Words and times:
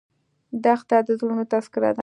دښته 0.63 0.97
د 1.07 1.09
زړونو 1.19 1.43
تذکره 1.51 1.91
ده. 1.95 1.99